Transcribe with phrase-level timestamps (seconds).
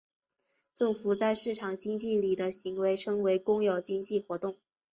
[0.73, 4.57] 政府在市场经济里的行为称为公有经济活动。